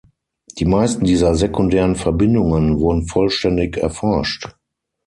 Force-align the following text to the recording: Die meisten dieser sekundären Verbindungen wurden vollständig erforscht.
Die 0.57 0.65
meisten 0.65 1.05
dieser 1.05 1.35
sekundären 1.35 1.95
Verbindungen 1.95 2.79
wurden 2.79 3.05
vollständig 3.05 3.77
erforscht. 3.77 4.49